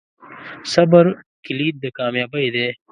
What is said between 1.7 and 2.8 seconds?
د کامیابۍ دی.